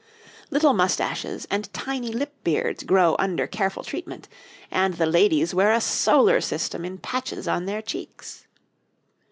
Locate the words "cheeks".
7.83-8.47